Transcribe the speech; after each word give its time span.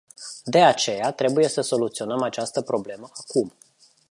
De 0.45 0.61
aceea, 0.61 1.11
trebuie 1.11 1.47
să 1.47 1.61
soluționăm 1.61 2.21
această 2.21 2.61
problemă 2.61 3.09
acum. 3.27 3.53